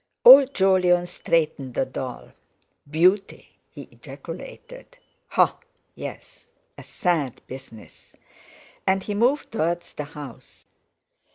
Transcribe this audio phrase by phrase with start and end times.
[0.25, 2.31] Old Jolyon straightened the doll.
[2.89, 5.55] "Beauty!" he ejaculated: "Ha!
[5.93, 6.47] Yes!
[6.79, 8.15] A sad business!"
[8.87, 10.65] and he moved towards the house.